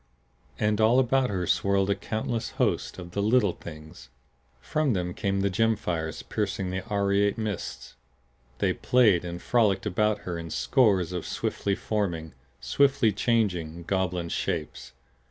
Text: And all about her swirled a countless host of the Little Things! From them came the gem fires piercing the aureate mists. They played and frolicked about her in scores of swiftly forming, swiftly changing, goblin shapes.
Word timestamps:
And 0.59 0.81
all 0.81 0.97
about 0.97 1.29
her 1.29 1.45
swirled 1.45 1.91
a 1.91 1.95
countless 1.95 2.53
host 2.57 2.97
of 2.97 3.11
the 3.11 3.21
Little 3.21 3.53
Things! 3.53 4.09
From 4.59 4.93
them 4.93 5.13
came 5.13 5.41
the 5.41 5.49
gem 5.51 5.75
fires 5.75 6.23
piercing 6.23 6.71
the 6.71 6.83
aureate 6.89 7.37
mists. 7.37 7.93
They 8.57 8.73
played 8.73 9.23
and 9.23 9.39
frolicked 9.39 9.85
about 9.85 10.21
her 10.21 10.39
in 10.39 10.49
scores 10.49 11.11
of 11.11 11.23
swiftly 11.27 11.75
forming, 11.75 12.33
swiftly 12.59 13.11
changing, 13.11 13.83
goblin 13.83 14.29
shapes. 14.29 14.93